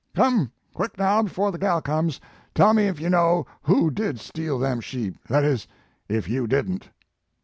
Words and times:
Come, 0.15 0.51
quick, 0.73 0.97
now, 0.97 1.21
befo 1.21 1.51
the 1.51 1.59
gal 1.59 1.79
comes, 1.79 2.19
tell 2.55 2.73
me 2.73 2.87
ef 2.87 2.99
you 2.99 3.07
know 3.11 3.45
who 3.61 3.91
did 3.91 4.19
steal 4.19 4.57
them 4.57 4.81
sheep, 4.81 5.13
that 5.29 5.43
is, 5.43 5.67
if 6.09 6.27
you 6.27 6.47
didn 6.47 6.79
t." 6.79 6.89